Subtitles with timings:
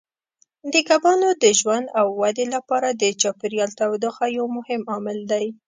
[0.73, 5.45] د کبانو د ژوند او ودې لپاره د چاپیریال تودوخه یو مهم عامل دی.